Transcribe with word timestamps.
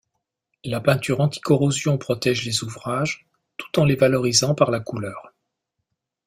La 0.65 0.81
peinture 0.81 1.21
anticorrosion 1.21 1.99
protège 1.99 2.43
les 2.43 2.63
ouvrages 2.63 3.27
tout 3.57 3.79
en 3.79 3.85
les 3.85 3.95
valorisant 3.95 4.55
par 4.55 4.71
la 4.71 4.79
couleur. 4.79 5.31